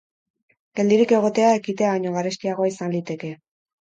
Geldirik 0.77 1.11
egotea, 1.17 1.51
ekitea 1.57 1.91
baino 1.95 2.13
garestiagoa 2.15 2.71
izan 2.71 2.91
liteke. 2.95 3.31